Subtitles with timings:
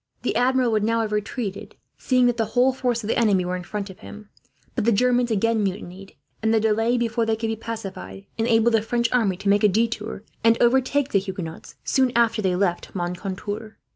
[0.23, 3.55] The Admiral would now have retreated, seeing that the whole force of the enemy were
[3.55, 4.29] in front of him;
[4.73, 8.81] but the Germans again mutinied, and the delay before they could be pacified enabled the
[8.81, 13.77] French army to make a detour, and overtake the Huguenots soon after they left Moncontour.